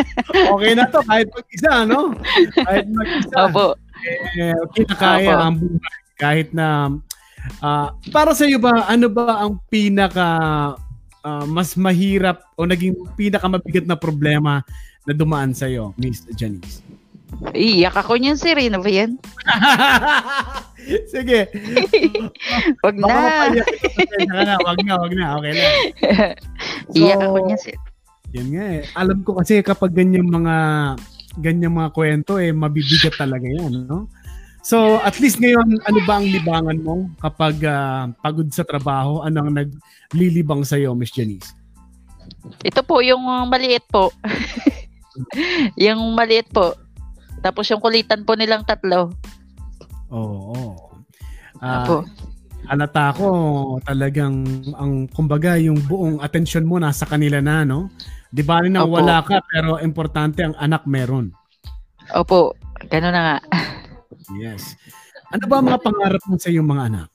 [0.54, 2.12] okay na to kahit mag-isa, no?
[2.54, 3.36] Kahit mag-isa.
[3.48, 3.66] Opo.
[4.38, 5.42] Eh, okay na kaya Opo.
[5.42, 5.92] ang buhay.
[6.18, 6.98] Kahit na,
[7.62, 10.28] uh, para sa iyo ba, ano ba ang pinaka
[11.22, 14.66] uh, mas mahirap o naging pinaka mabigat na problema
[15.06, 16.82] na dumaan sa iyo, Miss Janice?
[17.54, 18.56] Iyak ako niyan, sir.
[18.58, 19.16] Ano ba yan?
[21.12, 21.50] Sige.
[22.84, 23.08] wag na.
[24.28, 24.54] na.
[24.62, 25.26] Wag na, wag na.
[25.38, 25.74] Okay lang.
[26.88, 27.76] So, Iyak ako niyan, sir.
[28.32, 28.82] Yan nga eh.
[28.96, 30.56] Alam ko kasi kapag ganyan mga
[31.36, 34.08] ganyan mga kwento eh mabibigat talaga yan, no?
[34.64, 39.24] So, at least ngayon, ano ba ang libangan mo kapag uh, pagod sa trabaho?
[39.24, 41.56] Ano ang naglilibang sa iyo, Miss Janice?
[42.60, 44.12] Ito po, yung maliit po.
[45.88, 46.76] yung maliit po.
[47.40, 49.14] Tapos yung kulitan po nilang tatlo.
[50.12, 50.54] Oo.
[50.54, 50.74] Oh, oh.
[51.58, 52.06] Uh,
[52.68, 53.28] Alata ko
[53.86, 54.42] talagang
[54.74, 57.88] ang kumbaga yung buong atensyon mo nasa kanila na no.
[58.28, 58.98] 'Di ba rin na Opo.
[58.98, 61.32] wala ka pero importante ang anak meron.
[62.12, 62.52] Opo,
[62.90, 63.38] gano'n na nga.
[64.42, 64.76] yes.
[65.32, 67.08] Ano ba mga pangarap mo sa iyong mga anak?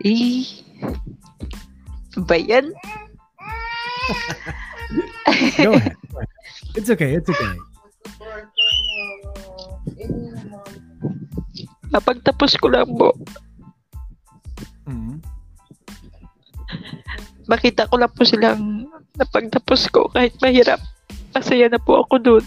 [0.00, 0.48] Eh,
[2.24, 2.66] ba yan?
[5.62, 5.94] Go ahead.
[6.74, 7.54] It's okay, it's okay.
[11.90, 13.10] Napagtapos ko lang po.
[14.86, 15.18] Mm-hmm.
[17.50, 18.86] Makita ko lang po silang
[19.18, 20.78] napagtapos ko kahit mahirap.
[21.34, 22.44] Masaya na po ako doon.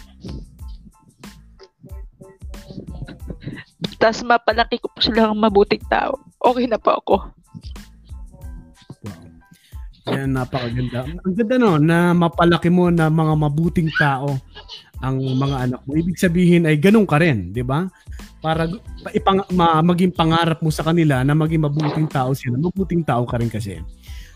[3.99, 6.19] Tapos mapalaki ko po silang mabuting tao.
[6.39, 7.15] Okay na po ako.
[10.03, 10.11] Wow.
[10.11, 11.07] Yan, napakaganda.
[11.07, 14.35] Ang ganda no, na mapalaki mo na mga mabuting tao
[14.99, 15.95] ang mga anak mo.
[15.95, 17.87] Ibig sabihin ay ganun ka rin, di ba?
[18.43, 18.67] Para
[19.15, 22.59] ipang, ma, maging pangarap mo sa kanila na maging mabuting tao sila.
[22.59, 23.79] Mabuting tao ka rin kasi.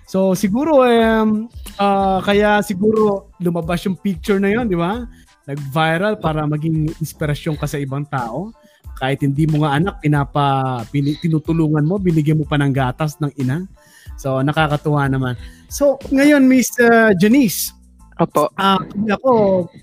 [0.08, 5.04] So siguro um, uh, kaya siguro lumabas yung picture na yon, di ba?
[5.44, 8.56] Nag-viral para maging inspirasyon ka sa ibang tao.
[8.98, 13.30] Kahit hindi mo nga anak, pinapa, pin, tinutulungan mo, binigyan mo pa ng gatas ng
[13.36, 13.68] ina.
[14.16, 15.36] So nakakatuwa naman.
[15.68, 17.77] So ngayon Miss uh, Janice,
[18.18, 18.50] Opo.
[18.58, 19.34] Ah, uh, ako,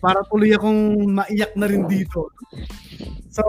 [0.02, 2.34] para tuloy akong maiyak na rin dito.
[3.30, 3.42] So,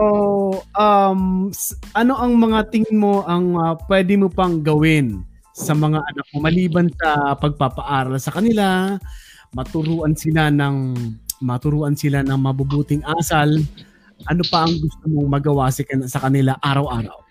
[0.78, 1.50] um,
[1.94, 6.38] ano ang mga tingin mo ang uh, pwede mo pang gawin sa mga anak mo
[6.42, 8.94] maliban sa pagpapaaral sa kanila,
[9.54, 10.94] maturuan sila ng
[11.42, 13.48] maturuan sila ng mabubuting asal,
[14.30, 17.26] ano pa ang gusto mong magawa sa kanila araw-araw?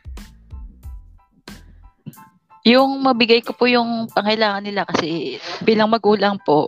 [2.65, 6.65] Yung mabigay ko po yung pangailangan nila kasi bilang magulang po,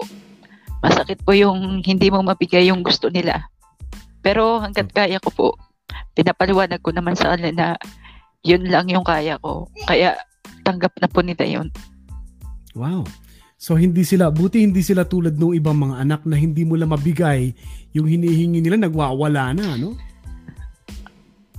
[0.84, 3.50] masakit po yung hindi mo mabigay yung gusto nila.
[4.22, 5.48] Pero hanggat kaya ko po,
[6.14, 7.68] pinapaliwanag ko naman sa kanila na
[8.46, 9.70] yun lang yung kaya ko.
[9.88, 10.18] Kaya
[10.68, 11.68] tanggap na po nila yun.
[12.78, 13.08] Wow.
[13.58, 16.94] So hindi sila, buti hindi sila tulad ng ibang mga anak na hindi mo lang
[16.94, 17.58] mabigay
[17.98, 19.98] yung hinihingi nila, nagwawala na, no?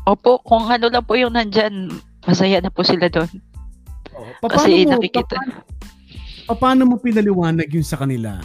[0.07, 1.91] Opo, kung ano lang po yung nandyan,
[2.23, 3.29] masaya na po sila doon.
[4.15, 5.37] Oh, Kasi mo, nakikita.
[5.37, 8.39] Paano, paano mo pinaliwanag yun sa kanila?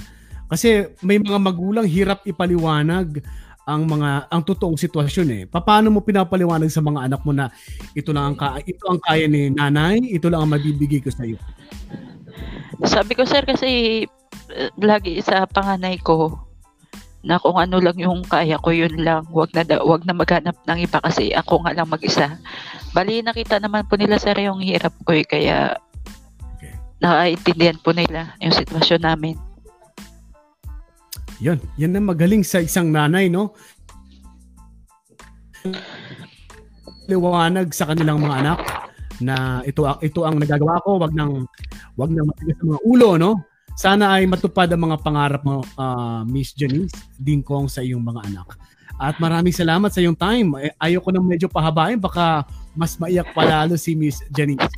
[0.54, 3.26] Kasi may mga magulang hirap ipaliwanag
[3.66, 5.44] ang mga ang totoong sitwasyon eh.
[5.50, 7.50] Paano mo pinapaliwanag sa mga anak mo na
[7.98, 11.26] ito lang ang ka, ito ang kaya ni nanay, ito lang ang mabibigay ko sa
[11.26, 11.42] iyo?
[12.86, 14.04] Sabi ko sir kasi
[14.54, 16.38] uh, lagi sa panganay ko
[17.24, 20.80] na kung ano lang yung kaya ko yun lang wag na wag na maghanap ng
[20.84, 22.36] iba kasi ako nga lang mag-isa
[22.92, 25.80] bali nakita naman po nila sir yung hirap ko eh, kaya
[26.60, 26.76] okay.
[27.00, 29.40] nakaintindihan po nila yung sitwasyon namin
[31.44, 33.52] yan, yan na magaling sa isang nanay, no?
[37.12, 38.60] Liwanag sa kanilang mga anak
[39.20, 41.44] na ito ito ang nagagawa ko, wag nang
[42.00, 43.44] wag nang matigas sa mga ulo, no?
[43.76, 48.56] Sana ay matupad ang mga pangarap mo, uh, Miss Janice Dingkong sa iyong mga anak.
[49.02, 50.54] At maraming salamat sa iyong time.
[50.78, 52.46] Ayoko nang medyo pahabain, baka
[52.78, 54.70] mas maiyak pa lalo si Miss Janice.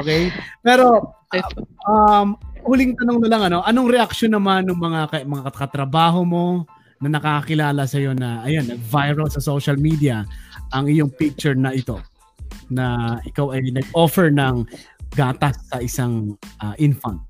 [0.00, 0.32] Okay?
[0.64, 1.50] Pero uh,
[1.86, 6.64] um, huling tanong na lang ano, anong reaksyon naman ng mga mga katrabaho mo
[7.04, 10.24] na nakakakilala sa iyo na ayan, nag-viral sa social media
[10.72, 12.00] ang iyong picture na ito
[12.72, 14.64] na ikaw ay nag-offer ng
[15.12, 17.20] gatas sa isang uh, infant.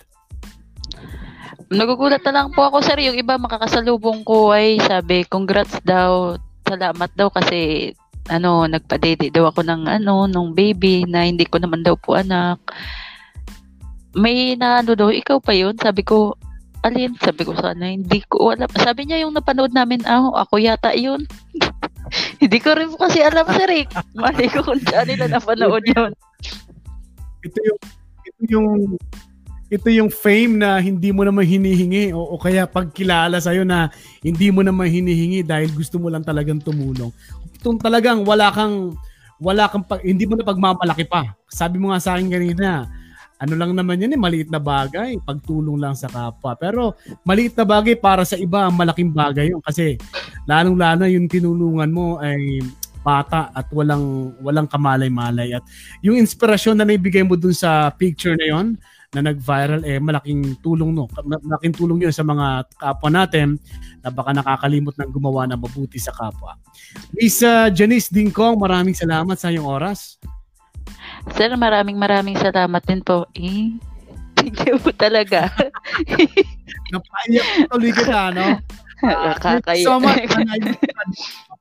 [1.74, 7.10] Nagugulat na lang po ako sir, yung iba makakasalubong ko ay sabi congrats daw, salamat
[7.18, 7.92] daw kasi
[8.32, 12.60] ano, nagpa-date daw ako ng ano, nung baby na hindi ko naman daw po anak
[14.14, 15.74] may na ano daw, ikaw pa yun?
[15.76, 16.38] Sabi ko,
[16.86, 17.18] alin?
[17.18, 18.70] Sabi ko sana, hindi ko alam.
[18.78, 21.26] Sabi niya yung napanood namin, ah, ako yata yun.
[22.42, 23.84] hindi ko rin kasi alam, sir eh.
[24.14, 26.14] Mali ko kung saan nila napanood yun.
[27.42, 27.80] Ito yung,
[28.24, 28.70] ito yung,
[29.74, 33.90] ito yung fame na hindi mo naman hinihingi o, o kaya pagkilala sa'yo na
[34.22, 37.10] hindi mo naman hinihingi dahil gusto mo lang talagang tumulong.
[37.58, 38.94] Itong talagang wala kang,
[39.42, 41.34] wala kang, hindi mo na pagmamalaki pa.
[41.50, 42.86] Sabi mo nga sa akin kanina,
[43.42, 46.54] ano lang naman yan eh, maliit na bagay, pagtulong lang sa kapwa.
[46.54, 46.94] Pero
[47.26, 49.58] maliit na bagay para sa iba, malaking bagay yun.
[49.58, 49.98] Kasi
[50.46, 52.62] lalong-lalo yung tinulungan mo ay
[53.04, 55.60] bata at walang walang kamalay-malay at
[56.00, 58.66] yung inspirasyon na naibigay mo dun sa picture na yon
[59.14, 63.56] na nag-viral eh malaking tulong no malaking tulong yun sa mga kapwa natin
[64.02, 66.58] na baka nakakalimot ng gumawa ng mabuti sa kapwa.
[67.14, 70.18] Miss uh, Janice Dingkong, maraming salamat sa iyong oras.
[71.32, 73.24] Sir, maraming maraming salamat din po.
[73.32, 73.72] Eh,
[74.36, 75.48] thank you po talaga.
[76.92, 78.46] Napaiyak tuloy ka na, no?
[79.04, 79.84] Nakakaya.
[79.84, 80.28] so much.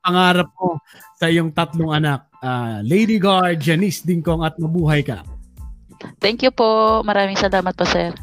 [0.03, 0.79] pangarap ko
[1.15, 2.27] sa iyong tatlong anak.
[2.43, 5.23] Uh, Lady Guard, Janice Dingkong at mabuhay ka.
[6.19, 7.01] Thank you po.
[7.03, 8.15] Maraming salamat po, sir.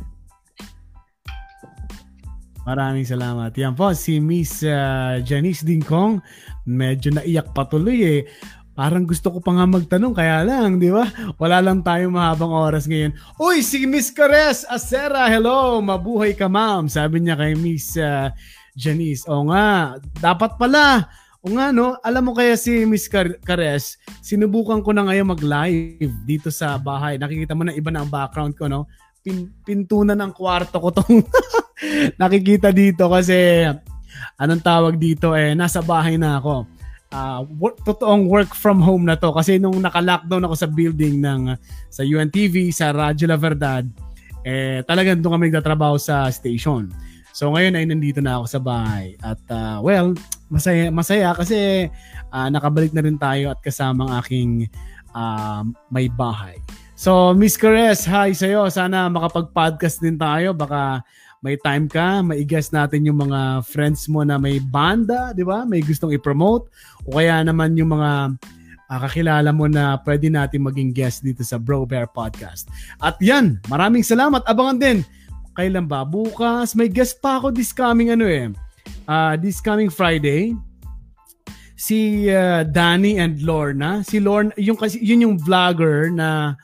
[2.65, 3.51] Maraming salamat.
[3.57, 6.21] Yan po, si Miss uh, Janice Dingkong.
[6.69, 8.23] Medyo naiyak patuloy eh.
[8.77, 11.05] Parang gusto ko pa nga magtanong, kaya lang, di ba?
[11.37, 13.13] Wala lang tayo mahabang oras ngayon.
[13.37, 16.89] Uy, si Miss Cares Acera, hello, mabuhay ka ma'am.
[16.89, 18.33] Sabi niya kay Miss uh,
[18.79, 19.29] Janice.
[19.29, 21.11] O nga, dapat pala.
[21.41, 21.97] O nga, no?
[22.05, 27.17] Alam mo kaya si Miss Car- Cares, sinubukan ko na ngayon mag-live dito sa bahay.
[27.17, 28.85] Nakikita mo na iba na ang background ko, no?
[29.25, 31.25] Pin- pintunan ng kwarto ko tong
[32.21, 33.65] nakikita dito kasi
[34.37, 36.65] anong tawag dito eh, nasa bahay na ako
[37.15, 41.41] uh, work, totoong work from home na to kasi nung naka-lockdown ako sa building ng
[41.91, 43.85] sa UNTV sa Radyo La Verdad
[44.41, 46.89] eh talagang doon kami nagtatrabaho sa station.
[47.31, 50.13] So ngayon ay nandito na ako sa bahay at uh, well
[50.51, 51.89] masaya masaya kasi
[52.35, 54.51] uh, nakabalik na rin tayo at kasama ang aking
[55.15, 56.59] uh, may bahay.
[56.99, 58.69] So Miss Caress, hi sa iyo.
[58.69, 61.01] Sana makapag-podcast din tayo baka
[61.41, 65.65] may time ka, maigas natin yung mga friends mo na may banda, di ba?
[65.65, 66.69] May gustong i-promote.
[67.09, 68.37] O kaya naman yung mga
[68.91, 72.69] kakilala mo na pwede natin maging guest dito sa Bro Bear Podcast.
[73.01, 74.45] At yan, maraming salamat.
[74.45, 75.01] Abangan din.
[75.55, 76.07] Kailan ba?
[76.07, 76.75] Bukas.
[76.79, 78.51] May guest pa ako this coming ano eh.
[79.07, 80.55] Uh, this coming Friday.
[81.75, 84.05] Si uh, Danny and Lorna.
[84.05, 86.55] Si Lorna, yung, kasi, yun yung vlogger na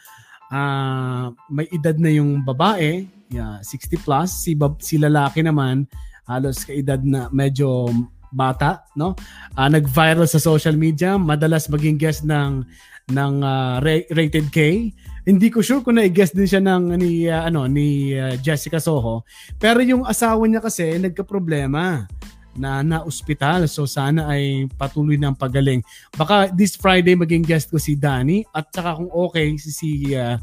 [0.53, 4.31] uh, may edad na yung babae yeah, 60 plus.
[4.45, 5.87] Si, bab, si lalaki naman,
[6.27, 7.91] halos kaedad na medyo
[8.35, 9.15] bata, no?
[9.55, 12.67] Uh, nag-viral sa social media, madalas maging guest ng
[13.07, 14.91] ng uh, Rated K.
[15.27, 19.27] Hindi ko sure kung na-guest din siya ng ni uh, ano ni uh, Jessica Soho.
[19.59, 22.07] Pero yung asawa niya kasi nagka-problema
[22.55, 23.67] na na-ospital.
[23.67, 25.83] So sana ay patuloy ng pagaling.
[26.15, 30.39] Baka this Friday maging guest ko si Danny at saka kung okay si si uh,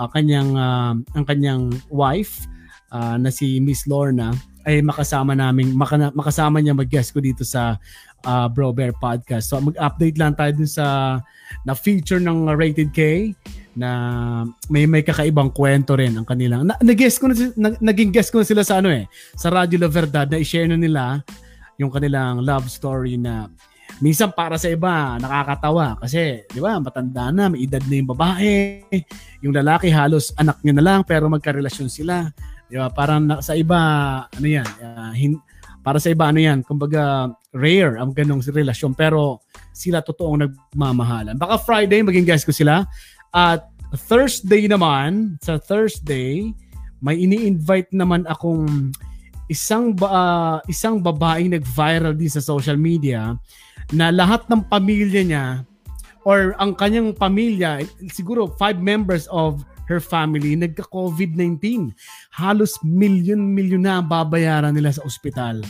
[0.00, 2.48] uh, kanyang uh, ang kanyang wife
[2.88, 4.32] uh, na si Miss Lorna
[4.64, 7.76] ay makasama namin maka, makasama niya mag-guest ko dito sa
[8.24, 9.52] uh, Bro Bear Podcast.
[9.52, 11.18] So mag-update lang tayo dun sa
[11.68, 13.32] na feature ng Rated K
[13.72, 13.90] na
[14.68, 18.40] may may kakaibang kwento rin ang kanilang na, nag-guest ko na, na naging guest ko
[18.40, 21.24] na sila sa ano eh sa Radyo La Verdad na i-share na nila
[21.80, 23.48] yung kanilang love story na
[24.04, 28.84] minsan para sa iba nakakatawa kasi di ba matanda na may edad na yung babae
[29.44, 32.28] yung lalaki halos anak niya na lang pero magkarelasyon sila
[32.72, 32.88] Di ba?
[32.88, 33.76] Parang na, sa iba,
[34.24, 35.36] ano yan, uh, hin,
[35.84, 38.96] para sa iba, ano yan, kumbaga rare ang ganong relasyon.
[38.96, 39.44] Pero
[39.76, 41.36] sila totoong nagmamahalan.
[41.36, 42.88] Baka Friday, maging guest ko sila.
[43.32, 43.72] At
[44.08, 46.52] Thursday naman, sa Thursday,
[47.00, 48.92] may ini-invite naman akong
[49.48, 53.36] isang ba, uh, isang babae nag-viral din sa social media
[53.92, 55.46] na lahat ng pamilya niya
[56.22, 57.82] or ang kanyang pamilya,
[58.14, 61.90] siguro five members of her family nagka-COVID-19.
[62.32, 65.60] Halos milyon-milyon na ang babayaran nila sa ospital.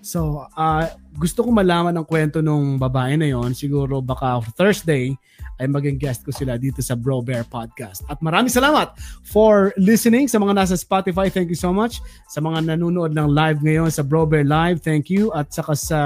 [0.00, 0.88] So, uh,
[1.20, 3.52] gusto ko malaman ang kwento nung babae na yon.
[3.52, 5.14] Siguro baka Thursday
[5.60, 8.02] ay maging guest ko sila dito sa Bro Bear Podcast.
[8.08, 11.28] At maraming salamat for listening sa mga nasa Spotify.
[11.28, 12.00] Thank you so much.
[12.32, 15.28] Sa mga nanonood ng live ngayon sa Bro Bear Live, thank you.
[15.36, 16.00] At saka sa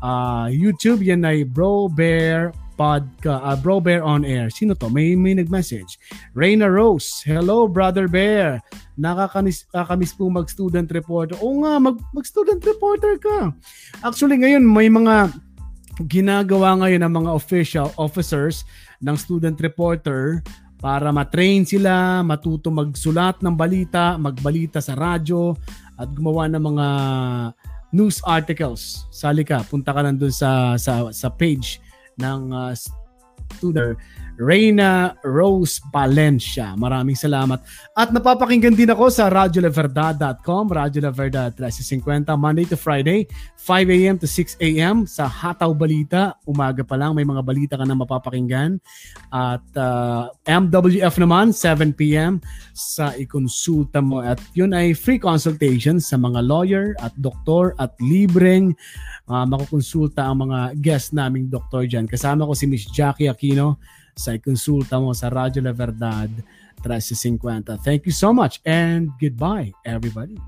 [0.00, 4.50] uh, YouTube, yan ay Bro Bear podca uh, Bro Bear on Air.
[4.50, 4.88] Sino to?
[4.88, 6.00] May may nag-message.
[6.34, 7.22] Reyna Rose.
[7.22, 8.58] Hello, Brother Bear.
[8.98, 11.36] Nakakanis kakamiss po mag-student reporter.
[11.40, 13.52] Oo nga, mag, mag-student reporter ka.
[14.02, 15.32] Actually, ngayon may mga
[16.06, 18.66] ginagawa ngayon ng mga official officers
[19.02, 20.42] ng student reporter
[20.82, 25.54] para matrain sila, matuto magsulat ng balita, magbalita sa radyo,
[25.94, 26.86] at gumawa ng mga
[27.94, 29.06] news articles.
[29.14, 31.78] Sali ka, punta ka nandun sa, sa, sa page
[32.18, 32.74] ng uh,
[33.54, 33.94] student
[34.42, 36.74] Reina Rose Palencia.
[36.74, 37.62] Maraming salamat.
[37.94, 43.30] At napapakinggan din ako sa radioleverdad.com, Radio La Verdad 1350, Monday to Friday,
[43.62, 44.16] 5 a.m.
[44.18, 45.06] to 6 a.m.
[45.06, 46.34] sa Hataw Balita.
[46.42, 48.82] Umaga pa lang, may mga balita ka na mapapakinggan.
[49.30, 52.42] At uh, MWF naman, 7 p.m.
[52.74, 54.18] sa ikonsulta mo.
[54.18, 58.74] At yun ay free consultation sa mga lawyer at doktor at libreng
[59.30, 62.10] uh, makukonsulta ang mga guest naming doktor dyan.
[62.10, 63.78] Kasama ko si Miss Jackie Aquino
[64.22, 66.30] sa konsulta mo sa Radyo La Verdad
[66.86, 67.82] 1350.
[67.82, 70.38] Thank you so much and goodbye everybody.